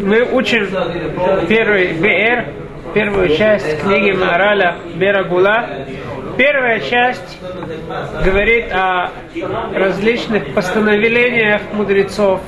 [0.00, 0.68] Мы учим
[1.48, 2.46] первый БР,
[2.94, 5.66] первую часть книги Мараля Берагула.
[6.36, 7.38] Первая часть
[8.24, 9.10] говорит о
[9.74, 12.40] различных постановлениях мудрецов,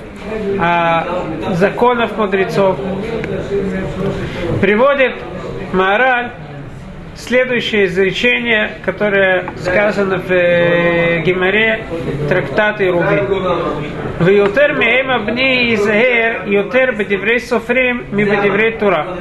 [0.58, 1.04] о
[1.52, 2.78] законах мудрецов.
[4.60, 5.12] Приводит
[5.72, 6.30] Маораль
[7.16, 11.84] следующее изречение, которое сказано в э, Гимаре
[12.28, 13.20] трактаты Руби.
[14.18, 19.16] В Йотер меем абни изахер, йотер бедеврей софрим, ми бедеврей тура.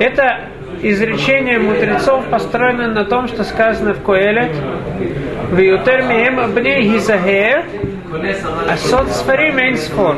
[0.00, 0.48] Это
[0.82, 4.52] изречение мудрецов построено на том, что сказано в Коэлет.
[5.50, 7.64] В Йотер меем абни изахер,
[8.68, 10.16] а сот сфарим эйн сфор.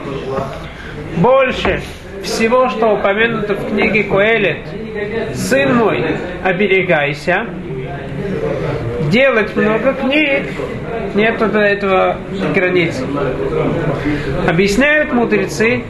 [1.17, 1.81] Больше
[2.23, 4.59] всего, что упомянуто в книге Коэлет,
[5.35, 6.05] сын мой,
[6.45, 7.47] оберегайся,
[9.11, 10.45] делать много книг,
[11.15, 12.17] нету до этого
[12.55, 13.03] границ.
[14.47, 15.83] Объясняют мудрецы,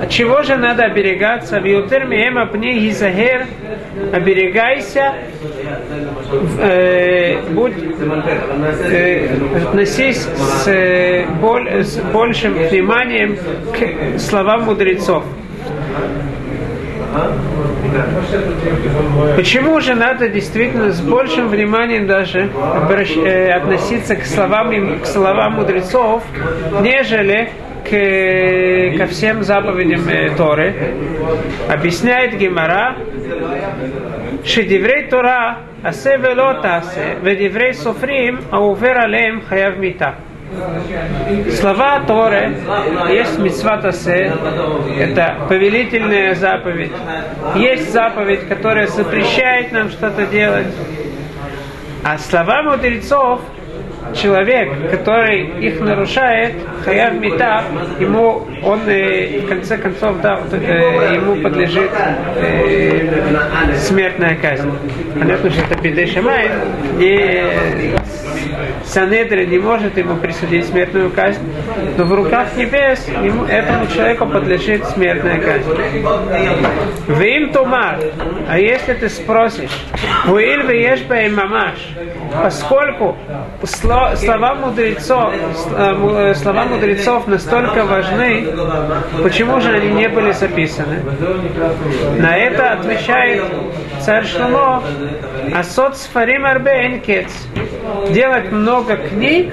[0.00, 1.56] от чего же надо оберегаться?
[4.12, 5.14] Оберегайся,
[6.60, 7.72] э, будь,
[8.90, 13.36] э, относись с, э, боль, с большим вниманием
[13.72, 15.24] к словам мудрецов.
[19.36, 23.16] Почему же надо действительно с большим вниманием даже обращ...
[23.16, 26.22] э, относиться к словам, к словам мудрецов,
[26.82, 27.50] нежели
[27.84, 30.74] к, ко всем заповедям э, Торы?
[31.68, 32.96] Объясняет Гимара,
[34.44, 40.16] шедиврей Тора асе велота асе, ведиврей софрим, а увер алеем хаяв мита.
[41.58, 42.56] Слова Торы
[43.10, 44.32] есть митцва тасе,
[44.98, 46.92] это повелительная заповедь.
[47.54, 50.68] Есть заповедь, которая запрещает нам что-то делать.
[52.04, 53.40] А слова мудрецов
[54.14, 57.64] человек, который их нарушает, хаяв мита,
[57.98, 61.90] ему он э, в конце концов да, э, ему подлежит
[62.36, 64.70] э, смертная казнь.
[65.18, 66.06] Понятно, что это беды
[67.00, 67.94] и
[68.86, 71.42] Санедра не может ему присудить смертную казнь,
[71.98, 75.68] но в руках небес ему, этому человеку подлежит смертная казнь.
[77.08, 77.98] Вим тумар,
[78.48, 79.70] а если ты спросишь,
[80.28, 81.78] Уиль веешь мамаш,
[82.42, 83.16] поскольку
[83.64, 85.34] слова мудрецов,
[86.36, 88.46] слова мудрецов настолько важны,
[89.22, 91.02] почему же они не были записаны?
[92.18, 93.44] На это отвечает
[94.00, 94.82] царь Шломо,
[95.54, 97.32] Асот сфарим арбе энкец.
[98.10, 99.52] Делать много книг,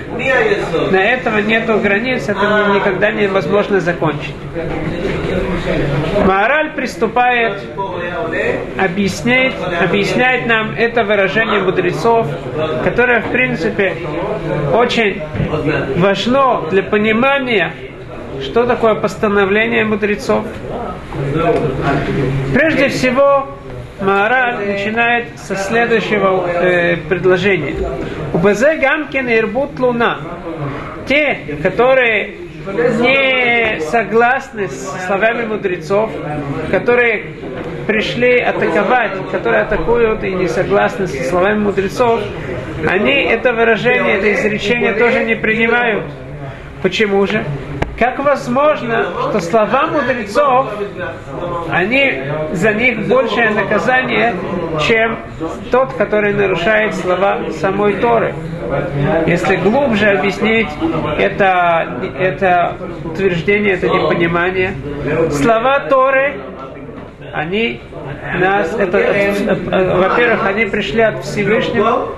[0.91, 4.35] на этого нету границ, это никогда невозможно закончить.
[6.25, 7.61] Мораль приступает,
[8.79, 12.27] объясняет, объясняет нам это выражение мудрецов,
[12.83, 13.95] которое, в принципе,
[14.73, 15.21] очень
[15.97, 17.73] важно для понимания,
[18.41, 20.45] что такое постановление мудрецов.
[22.53, 23.47] Прежде всего,
[24.03, 27.75] Маораль начинает со следующего э, предложения.
[28.33, 30.19] У Базе Гамкин Ирбут Луна.
[31.07, 32.35] Те, которые
[32.71, 36.11] не согласны с словами мудрецов,
[36.71, 37.25] которые
[37.87, 42.21] пришли атаковать, которые атакуют и не согласны со словами мудрецов,
[42.87, 46.05] они это выражение, это изречение тоже не принимают.
[46.81, 47.43] Почему же?
[47.97, 50.67] Как возможно, что слова мудрецов,
[51.69, 54.33] они, за них большее наказание,
[54.87, 55.19] чем
[55.71, 58.33] тот, который нарушает слова самой Торы?
[59.27, 60.69] Если глубже объяснить
[61.19, 64.73] это, это утверждение, это непонимание,
[65.31, 66.39] слова Торы,
[67.31, 67.81] они
[68.39, 68.97] нас, это,
[69.97, 72.09] во-первых, они пришли от Всевышнего,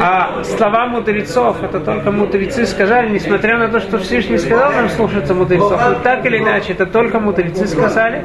[0.00, 5.34] а слова мудрецов, это только мудрецы сказали, несмотря на то, что Всевышний сказал нам слушаться
[5.34, 8.24] мудрецов, но так или иначе, это только мудрецы сказали.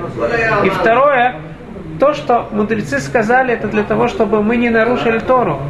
[0.64, 1.36] И второе,
[2.00, 5.62] то, что мудрецы сказали, это для того, чтобы мы не нарушили Тору.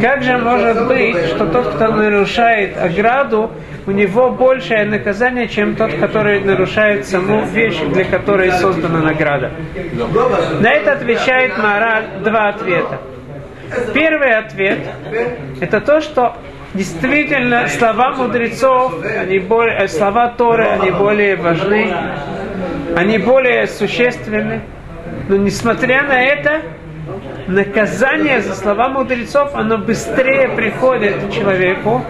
[0.00, 3.50] Как же может быть, что тот, кто нарушает ограду,
[3.86, 9.52] у него большее наказание, чем тот, который нарушает саму вещь, для которой создана награда?
[10.60, 13.00] На это отвечает Мораль два ответа.
[13.92, 14.78] Первый ответ–
[15.60, 16.36] это то, что
[16.74, 21.92] действительно слова мудрецов, они более, слова Торы, они более важны,
[22.96, 24.62] они более существенны.
[25.28, 26.62] Но несмотря на это,
[27.46, 32.04] наказание за слова мудрецов, оно быстрее приходит человеку,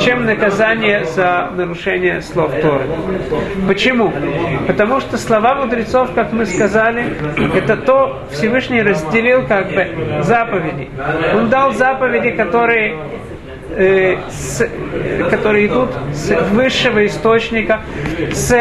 [0.00, 2.84] чем наказание за нарушение слов Торы.
[3.66, 4.12] Почему?
[4.66, 7.04] Потому что слова мудрецов, как мы сказали,
[7.54, 10.88] это то Всевышний разделил как бы заповеди.
[11.34, 12.96] Он дал заповеди, которые
[13.70, 14.68] э, с,
[15.30, 17.80] которые идут с высшего источника,
[18.32, 18.54] с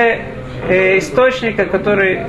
[0.68, 2.22] э, источника, который,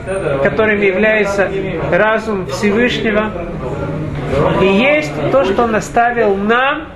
[0.43, 1.51] которым является
[1.91, 3.31] разум Всевышнего.
[4.63, 6.89] И есть то, что он оставил нам,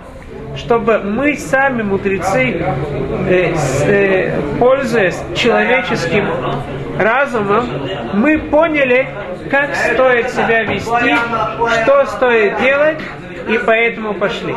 [0.56, 2.62] чтобы мы сами, мудрецы,
[3.28, 3.54] э,
[3.86, 6.26] э, пользуясь человеческим
[6.98, 7.66] разумом,
[8.14, 9.08] мы поняли,
[9.50, 11.16] как стоит себя вести,
[11.82, 12.98] что стоит делать,
[13.48, 14.54] и поэтому пошли.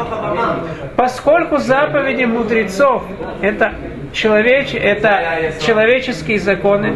[0.95, 3.03] Поскольку заповеди мудрецов
[3.41, 3.73] это
[4.17, 6.93] человеч, это человеческие законы,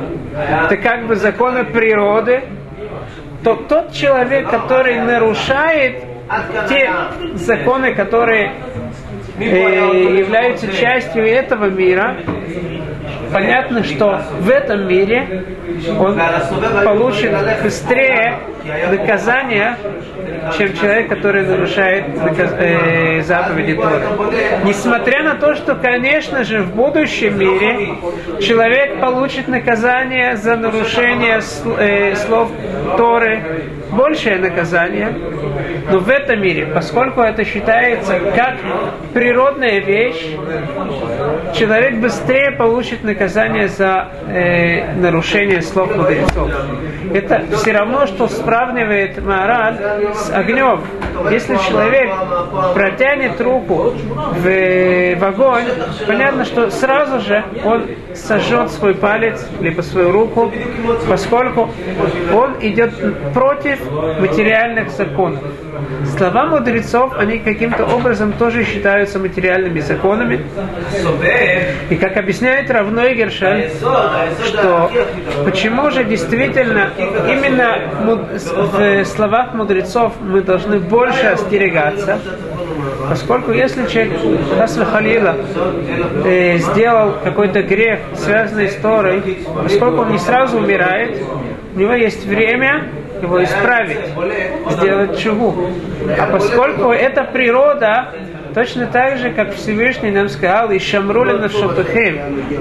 [0.65, 2.41] это как бы законы природы,
[3.43, 6.03] то тот человек, который нарушает
[6.69, 6.89] те
[7.35, 8.53] законы, которые
[9.39, 9.43] э,
[10.19, 12.17] являются частью этого мира,
[13.33, 15.45] понятно, что в этом мире
[15.99, 16.19] он
[16.83, 17.31] получит
[17.63, 18.39] быстрее
[18.89, 19.77] наказание,
[20.57, 24.01] чем человек, который нарушает э, заповеди Торы.
[24.63, 27.95] Несмотря на то, что, конечно же, в будущем мире
[28.41, 31.41] человек получит наказание за нарушение
[31.77, 32.49] э, слов
[32.97, 35.13] Торы, большее наказание,
[35.89, 38.57] но в этом мире, поскольку это считается как
[39.13, 40.35] природная вещь,
[41.55, 46.49] человек быстрее получит наказание за э, нарушение слов мудрецов.
[47.13, 49.77] Это все равно, что сравнивает Маораль
[50.13, 50.81] с огнем.
[51.29, 52.09] Если человек
[52.73, 55.65] протянет руку в, в огонь,
[56.07, 60.51] понятно, что сразу же он сожжет свой палец, либо свою руку,
[61.07, 61.69] поскольку
[62.33, 62.93] он идет
[63.33, 63.80] против
[64.19, 65.43] материальных законов.
[66.17, 70.45] Слова мудрецов, они каким-то образом тоже считаются материальными законами.
[71.89, 73.69] И как объясняет Равной Гершаль,
[74.45, 74.91] что
[75.45, 76.89] почему же действительно
[77.29, 77.79] именно
[78.45, 82.19] в словах мудрецов мы должны больше остерегаться,
[83.09, 84.13] Поскольку если человек
[84.57, 85.35] Хасла Халила
[86.23, 91.17] э, сделал какой-то грех, связанный с Торой, поскольку он не сразу умирает,
[91.75, 92.89] у него есть время
[93.21, 93.99] его исправить,
[94.69, 95.69] сделать чуву.
[96.19, 98.13] А поскольку это природа,
[98.53, 101.47] Точно так же, как Всевышний нам сказал, и Шамрули на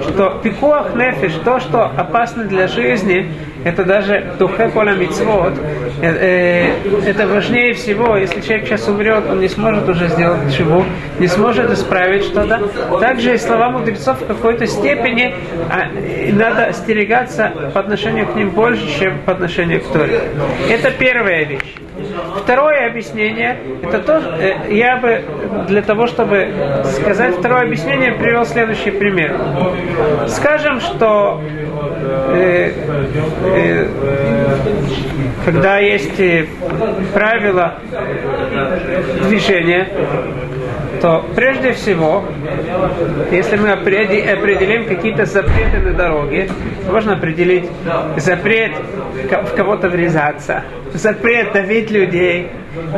[0.02, 3.32] что пикуах нефиш, то, что опасно для жизни,
[3.64, 5.52] это даже духе кола мицвод,
[6.00, 8.16] э, э, это важнее всего.
[8.16, 10.84] Если человек сейчас умрет, он не сможет уже сделать чего,
[11.18, 12.60] не сможет исправить что-то.
[13.00, 15.34] Также и слова мудрецов в какой-то степени
[15.70, 15.88] а,
[16.32, 20.20] надо остерегаться по отношению к ним больше, чем по отношению к Торе.
[20.70, 21.74] Это первая вещь.
[22.36, 25.22] Второе объяснение, это то, э, я бы
[25.68, 26.48] для того, чтобы
[26.84, 29.36] сказать второе объяснение, привел следующий пример.
[30.26, 31.42] Скажем, что
[32.34, 32.72] э,
[33.54, 33.86] э,
[35.44, 36.46] когда есть э,
[37.12, 37.78] правила
[39.28, 39.88] движения,
[41.00, 42.24] то прежде всего,
[43.30, 46.48] если мы определим какие-то запреты на дороге,
[46.90, 47.64] можно определить
[48.16, 48.72] запрет
[49.30, 52.50] в кого-то врезаться, запрет давить людей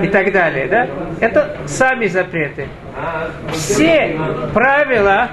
[0.02, 0.66] и так далее.
[0.66, 0.88] Да?
[1.20, 2.66] Это сами запреты.
[3.52, 4.18] Все
[4.52, 5.30] правила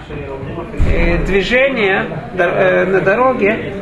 [0.94, 2.06] э, движения
[2.38, 3.74] э, на дороге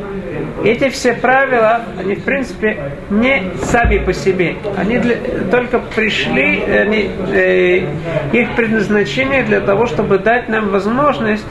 [0.64, 4.56] эти все правила, они в принципе не сами по себе.
[4.76, 5.16] Они для,
[5.50, 7.86] только пришли, они, э,
[8.32, 11.46] их предназначение для того, чтобы дать нам возможность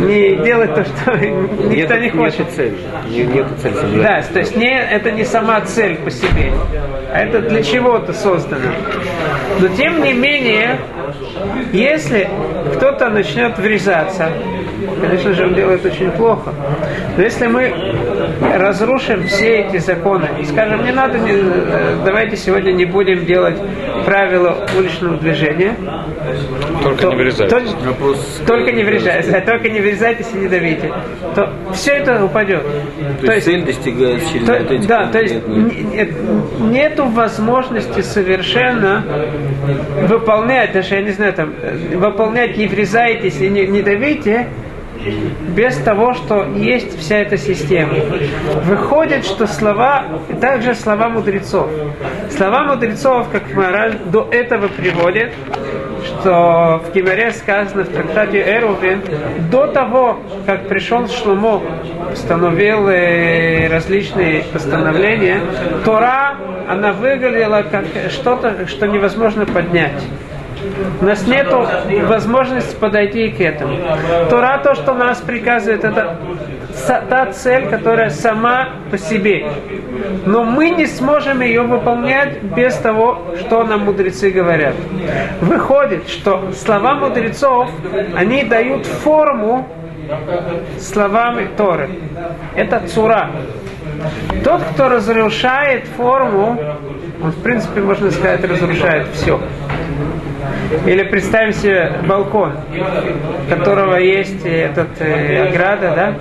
[0.00, 2.38] не делать то, что никто нет, не хочет.
[2.38, 2.74] Нет цели.
[3.08, 6.52] Нет цели да, то есть не, это не сама цель по себе,
[7.12, 8.70] а это для чего-то создано.
[9.60, 10.78] Но тем не менее,
[11.72, 12.28] если
[12.74, 14.30] кто-то начнет врезаться,
[15.00, 16.52] конечно же, он делает очень плохо.
[17.16, 17.72] Но если мы
[18.54, 23.56] разрушим все эти законы и скажем, не надо, не, э, давайте сегодня не будем делать
[24.04, 25.74] правила уличного движения,
[26.82, 27.70] только то, не врезайтесь.
[27.72, 30.92] То, только не врезайтесь, а только не врезайтесь и не давите.
[31.34, 32.62] То все это упадет.
[33.20, 36.10] То, то есть цель достигается через то, Да, то есть нет,
[36.60, 39.04] нету возможности совершенно
[40.08, 44.48] выполнять, даже я не знаю, там, э, выполнять не врезайтесь и не, не давите,
[45.54, 47.94] без того, что есть вся эта система.
[48.64, 50.04] Выходит, что слова,
[50.40, 51.68] также слова мудрецов.
[52.30, 55.32] Слова мудрецов, как Мораль до этого приводит,
[56.04, 59.02] что в Гимаре сказано в трактате Эрувин,
[59.50, 61.62] до того, как пришел Шломо,
[62.12, 65.40] установил э, различные постановления,
[65.84, 66.36] Тора,
[66.68, 70.02] она выглядела как что-то, что невозможно поднять.
[71.00, 71.48] У нас нет
[72.06, 73.76] возможности подойти к этому.
[74.30, 76.16] Тора, то, что нас приказывает, это
[76.86, 79.46] та цель, которая сама по себе.
[80.26, 84.74] Но мы не сможем ее выполнять без того, что нам мудрецы говорят.
[85.40, 87.70] Выходит, что слова мудрецов,
[88.14, 89.68] они дают форму
[90.78, 91.90] словами Торы.
[92.54, 93.30] Это цура.
[94.44, 96.58] Тот, кто разрушает форму,
[97.22, 99.40] он, в принципе, можно сказать, разрушает все.
[100.86, 102.52] Или представим себе балкон,
[103.46, 106.14] у которого есть этот э, ограда, да?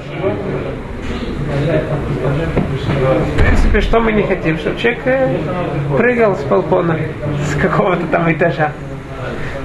[3.27, 5.37] В принципе, что мы не хотим, чтобы человек э,
[5.97, 6.97] прыгал с балкона,
[7.45, 8.71] с какого-то там этажа.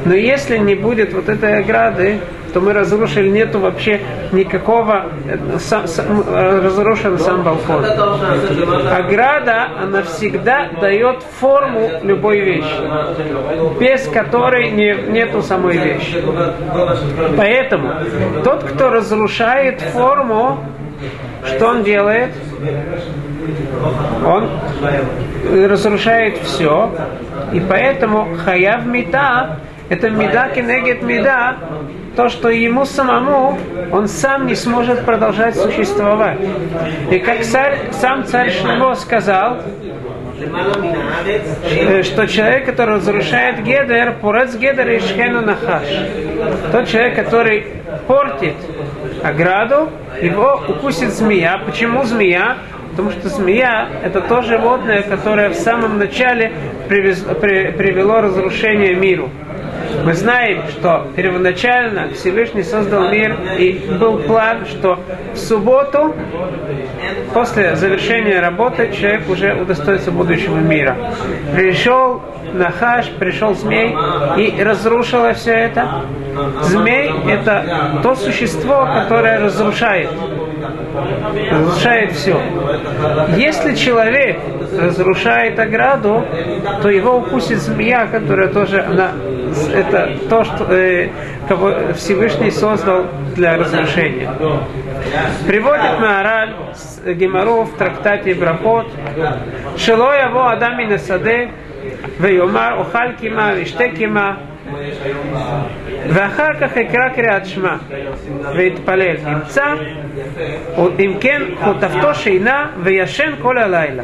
[0.05, 2.19] Но если не будет вот этой ограды,
[2.53, 4.01] то мы разрушили, нету вообще
[4.33, 7.85] никакого, э, сам, сам, разрушен сам балкон.
[8.91, 16.23] Ограда, она всегда дает форму любой вещи, без которой не, нету самой вещи.
[17.37, 17.95] Поэтому
[18.45, 20.65] тот, кто разрушает форму,
[21.45, 22.31] что он делает?
[24.25, 24.49] Он
[25.69, 26.95] разрушает все,
[27.53, 29.59] и поэтому хаяв мита
[29.93, 31.57] это меда кенегет меда,
[32.17, 33.59] то, что ему самому,
[33.91, 36.39] он сам не сможет продолжать существовать.
[37.11, 39.59] И как царь, сам царь Шлемо сказал,
[42.03, 45.87] что человек, который разрушает Гедер, порец Гедер и Шхену Нахаш.
[46.73, 47.67] Тот человек, который
[48.07, 48.57] портит
[49.23, 49.91] ограду,
[50.21, 51.61] его укусит змея.
[51.65, 52.59] Почему змея?
[52.91, 56.53] Потому что змея– это то животное, которое в самом начале
[56.89, 59.31] привело разрушение миру.
[60.05, 64.99] Мы знаем, что первоначально Всевышний создал мир, и был план, что
[65.33, 66.15] в субботу,
[67.33, 70.97] после завершения работы, человек уже удостоится будущего мира.
[71.55, 72.21] Пришел
[72.53, 73.95] Нахаш, пришел змей
[74.37, 76.03] и разрушило все это.
[76.63, 80.09] Змей– это то существо, которое разрушает
[81.51, 82.41] разрушает все.
[83.37, 84.39] Если человек
[84.79, 86.25] разрушает ограду,
[86.83, 89.13] то его укусит змея, которая тоже она,
[89.75, 91.11] это то, что э,
[91.49, 94.31] кого Всевышний создал для разрушения.
[95.47, 96.55] Приводит Маораль
[97.07, 98.87] Гемару в трактате Брахот
[99.77, 101.51] Шилоя во Адамина Саде
[102.19, 104.39] Вейомар Охалькима Виштекима
[106.09, 107.77] ואחר כך יקרא קריאת שמע
[108.57, 109.17] ויתפלל.
[109.27, 109.65] ימצא,
[110.99, 114.03] אם כן, חוטבתו שינה וישן כל הלילה.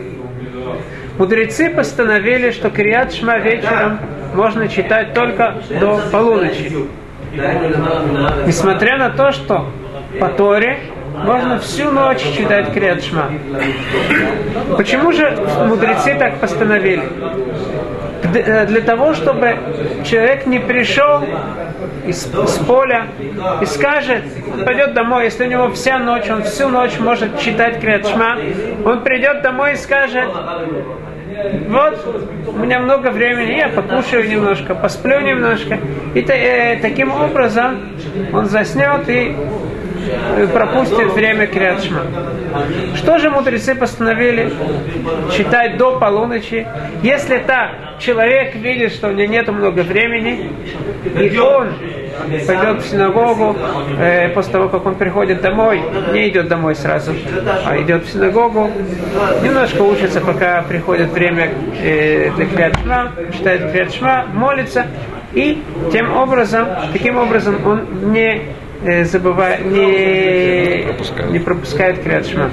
[1.19, 3.99] Мудрецы постановили, что Криат Шма вечером
[4.35, 6.73] можно читать только до полуночи.
[8.47, 9.67] Несмотря на то, что
[10.21, 10.79] по Торе
[11.25, 13.33] можно всю ночь читать Криат Шма.
[14.77, 15.37] Почему же
[15.67, 17.03] мудрецы так постановили?
[18.35, 19.57] Э, для того, чтобы
[20.05, 21.23] человек не пришел
[22.07, 23.07] из, из поля
[23.61, 24.23] и скажет,
[24.65, 28.39] пойдет домой, если у него вся ночь, он всю ночь может читать Криатшма,
[28.85, 30.29] он придет домой и скажет,
[31.69, 35.79] вот, у меня много времени, я покушаю немножко, посплю немножко.
[36.15, 37.79] И э, таким образом
[38.33, 39.37] он заснет и
[40.53, 42.03] пропустит время Криадшма.
[42.97, 44.53] Что же мудрецы постановили?
[45.37, 46.67] Читать до полуночи.
[47.03, 50.51] Если так, человек видит, что у него нет много времени,
[51.05, 51.75] и он
[52.47, 53.57] пойдет в синагогу,
[53.99, 55.81] э, после того, как он приходит домой,
[56.13, 57.13] не идет домой сразу,
[57.65, 58.71] а идет в синагогу,
[59.43, 61.51] немножко учится, пока приходит время
[61.81, 64.87] э, для Криадшма, читает Криадшма, молится,
[65.33, 65.63] и
[65.93, 68.43] тем образом, таким образом он не
[68.83, 71.31] э, забывает, не, пропускает.
[71.31, 72.51] не пропускает Криадшма.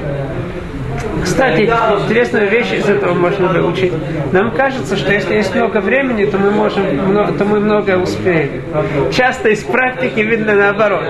[1.23, 3.93] Кстати, интересную вещь из этого можно выучить.
[4.31, 6.83] Нам кажется, что если есть много времени, то мы можем,
[7.37, 8.61] то мы много успеем.
[9.11, 11.03] Часто из практики видно наоборот.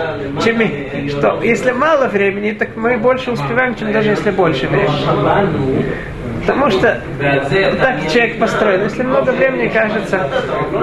[0.43, 0.61] Чем,
[1.09, 5.85] что если мало времени, так мы больше успеваем, чем даже если больше времени.
[6.45, 7.01] Потому что
[7.81, 8.83] так человек построен.
[8.83, 10.29] Если много времени кажется,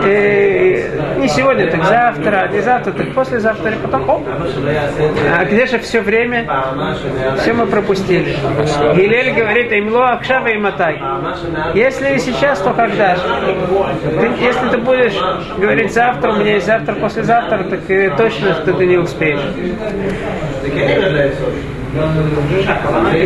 [0.04, 5.78] э, не сегодня, так завтра, не завтра, так послезавтра, и потом, оп, а где же
[5.78, 6.46] все время?
[7.38, 8.36] Все мы пропустили.
[8.94, 11.00] Гилель говорит, имло акшава и матай.
[11.74, 13.22] Если сейчас, то когда же?
[14.20, 15.18] Ты, если ты будешь
[15.58, 19.40] говорить завтра, у меня есть завтра, послезавтра, так э, точно, что ты не успеешь.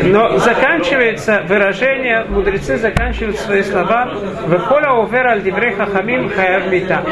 [0.04, 4.12] Но заканчивается выражение, мудрецы заканчивают свои слова
[4.48, 7.02] «Вехоля аль дивреха хамим хаяв мита».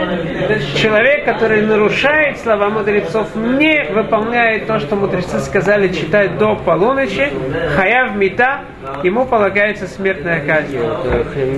[0.77, 7.33] Человек, который нарушает слова мудрецов, не выполняет то, что мудрецы сказали читать до полуночи,
[7.77, 8.61] хаяв мита,
[9.03, 10.79] ему полагается смертная казнь.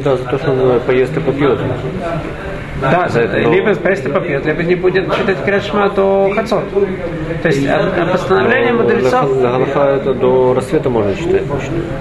[0.04, 1.58] Да, за то, что он поест и попьет.
[2.80, 3.22] Да, за.
[3.22, 3.52] Но...
[3.52, 6.64] Либо просто попьет, либо не будет читать Крашма до Хацот.
[7.42, 9.40] То есть а, а постановление но, мудрецов...
[9.40, 11.42] Галаха это до рассвета можно читать.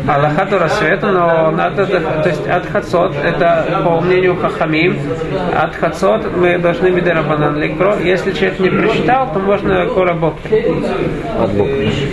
[0.08, 1.86] Аллаха до рассвета, но надо...
[1.86, 4.98] То есть от Хацот, это по мнению Хахамим,
[5.55, 7.96] от Хацот мы должны Мидерабанан Ликро.
[8.03, 10.75] Если человек не прочитал, то можно Кора Бокер.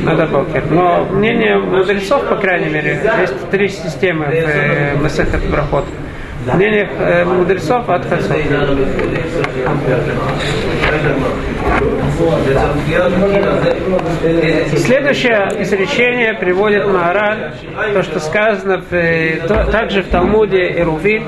[0.04, 0.64] Надо Бокер.
[0.70, 5.84] Но мнение мудрецов, по крайней мере, есть три системы в э, Масахат Брахот
[6.54, 8.36] мнение э, мудрецов от Хасов.
[14.76, 17.54] Следующее изречение приводит Маара,
[17.92, 21.24] то, что сказано в, э, то, также в Талмуде и Рувин.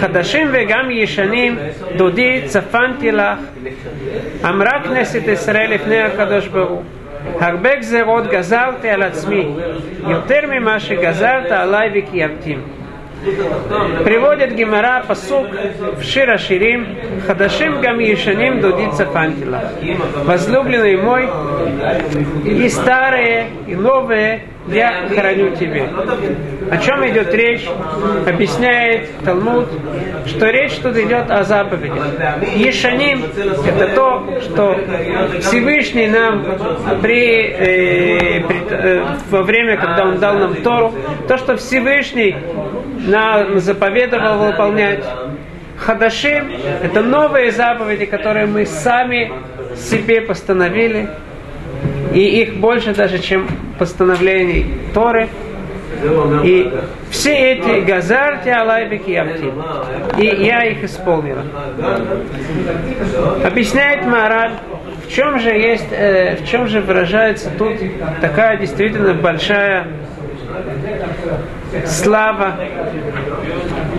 [0.00, 1.58] Хадашим вегам ешаним
[1.96, 3.38] дуди цафанти амрак
[4.44, 6.82] אמרה כנסת ישראל לפני הקדוש ברוך
[7.40, 9.48] הרבה גזרות גזרתי על עצמי,
[10.08, 11.90] יותר ממה שגזרת עליי
[14.04, 15.48] Приводит Гимара посук
[15.96, 16.86] в Шира Ширим,
[17.26, 19.72] Хадашим гам Ешаним Дудица Фантила.
[20.24, 21.28] Возлюбленный мой,
[22.44, 25.88] и старые, и новые я храню тебе.
[26.70, 27.66] О чем идет речь?
[28.26, 29.68] Объясняет Талмуд,
[30.26, 31.98] что речь тут идет о заповеди.
[32.56, 33.24] Ешаним–
[33.66, 34.78] это то, что
[35.40, 36.44] Всевышний нам
[37.00, 40.92] при, э, при, э, во время, когда Он дал нам Тору,
[41.26, 42.36] то, что Всевышний
[43.08, 45.04] нам заповедовал выполнять.
[45.76, 46.50] Хадашим–
[46.82, 49.32] это новые заповеди, которые мы сами
[49.76, 51.08] себе постановили,
[52.12, 53.46] и их больше даже, чем
[53.78, 55.28] постановлений Торы.
[56.44, 56.70] И
[57.10, 59.52] все эти газарти алайбики ямти.
[60.18, 61.42] И я их исполнила.
[63.44, 64.52] Объясняет Мараль,
[65.06, 67.74] в чем же есть, э, в чем же выражается тут
[68.20, 69.86] такая действительно большая
[71.86, 72.56] слава.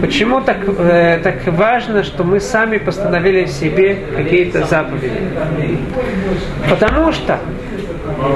[0.01, 5.11] Почему так, э, так важно, что мы сами постановили себе какие-то заповеди?
[6.69, 7.39] Потому что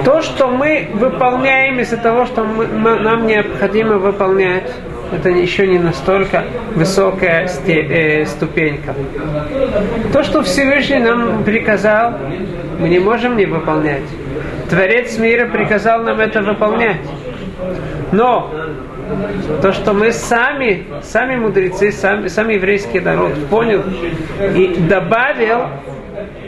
[0.04, 4.72] то, что мы выполняем из-за того, что мы, нам необходимо выполнять,
[5.12, 6.44] это еще не настолько
[6.76, 8.94] высокая э, ступенька.
[10.12, 12.14] То, что Всевышний нам приказал,
[12.80, 14.04] мы не можем не выполнять.
[14.70, 17.02] Творец мира приказал нам это выполнять.
[18.12, 18.52] Но
[19.62, 23.84] то, что мы сами, сами мудрецы, сами, сами еврейский народ понял
[24.56, 25.68] и добавил,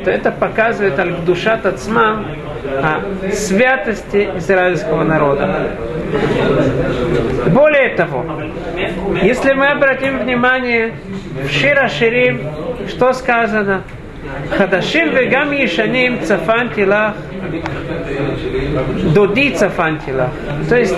[0.03, 2.25] то это показывает душа Тацмам
[2.81, 5.71] о святости израильского народа.
[7.47, 8.25] Более того,
[9.21, 10.93] если мы обратим внимание
[11.43, 12.41] в Шира Ширим,
[12.87, 13.83] что сказано–
[14.49, 17.11] חדשים וגם ישנים צפנתי לך,
[19.13, 20.29] דודי צפנתי לך.
[20.69, 20.95] То есть,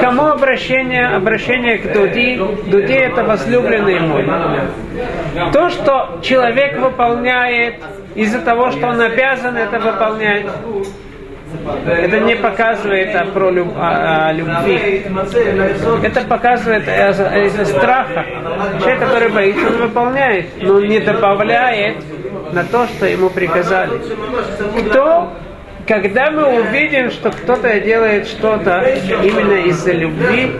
[0.00, 2.40] кому обращение, обращение к дуди?
[2.66, 4.24] Дуди это возлюбленный мой.
[5.52, 7.74] То, что человек выполняет
[8.14, 10.46] из-за того, что он обязан это выполнять,
[11.86, 15.04] это не показывает о, про люб, о, о любви.
[16.02, 18.24] Это показывает из-за страха.
[18.80, 21.96] Человек, который боится, он выполняет, но не добавляет
[22.52, 24.00] на то, что ему приказали.
[24.88, 25.32] Кто
[25.86, 28.82] когда мы увидим, что кто-то делает что-то
[29.22, 30.52] именно из-за любви,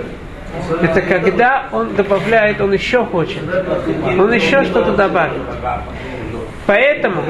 [0.81, 3.43] это когда он добавляет, он еще хочет,
[4.19, 5.43] он еще что-то добавит.
[6.67, 7.23] Поэтому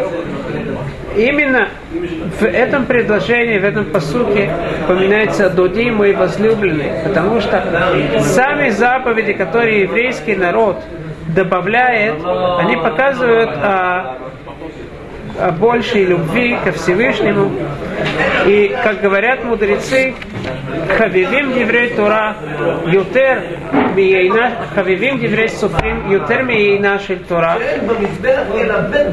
[1.17, 1.69] именно
[2.39, 4.51] в этом предложении, в этом посуке
[4.85, 7.63] упоминается Доди мой возлюбленный, потому что
[8.21, 10.83] сами заповеди, которые еврейский народ
[11.29, 12.15] добавляет,
[12.59, 14.28] они показывают о
[15.59, 17.51] большей любви ко Всевышнему.
[18.47, 20.15] И, как говорят мудрецы,
[20.97, 22.37] хавивим еврей Тора,
[22.87, 23.43] ютер
[24.75, 26.47] хавивим еврей Суфрим, ютер
[27.01, 27.59] шель Тора.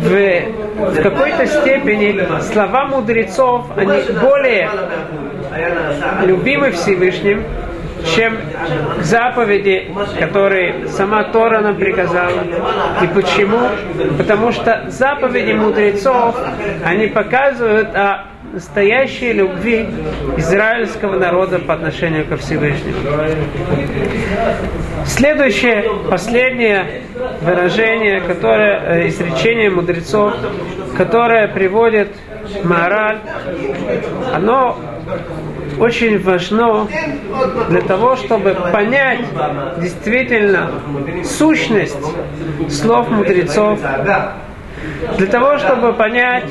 [0.01, 4.69] В, в какой-то степени слова мудрецов, они более
[6.23, 7.43] любимы Всевышним,
[8.15, 8.37] чем
[9.01, 12.41] заповеди, которые сама Тора нам приказала.
[13.01, 13.59] И почему?
[14.17, 16.35] Потому что заповеди мудрецов,
[16.83, 19.87] они показывают о настоящей любви
[20.37, 22.97] израильского народа по отношению ко Всевышнему.
[25.05, 27.01] Следующее, последнее
[27.41, 30.33] выражение, которое, э, изречение мудрецов,
[30.97, 32.09] которое приводит
[32.63, 33.19] мораль,
[34.33, 34.77] оно
[35.79, 36.87] очень важно
[37.69, 39.21] для того, чтобы понять
[39.79, 40.71] действительно
[41.23, 41.97] сущность
[42.69, 43.79] слов мудрецов,
[45.17, 46.45] для того, чтобы понять,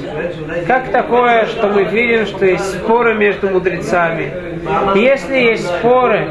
[0.66, 4.32] как такое, что мы видим, что есть споры между мудрецами.
[4.94, 6.28] Если есть споры,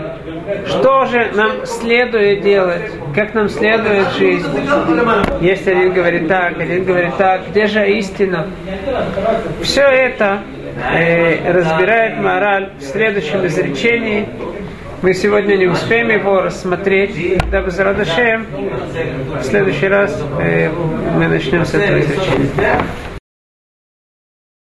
[0.67, 4.43] что же нам следует делать, как нам следует жить.
[5.41, 8.47] Если один говорит так, один говорит так, где же истина?
[9.61, 10.39] Все это
[10.77, 14.27] э, разбирает мораль в следующем изречении.
[15.01, 17.41] Мы сегодня не успеем его рассмотреть.
[17.51, 18.45] Да, без радошеем.
[19.39, 20.69] В следующий раз э,
[21.15, 22.49] мы начнем с этого изречения.